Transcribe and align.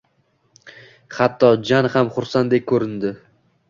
Hatto 1.19 1.53
Jan 1.71 1.93
ham 1.99 2.13
xursanddek 2.19 2.71
ko`rindi 2.75 3.19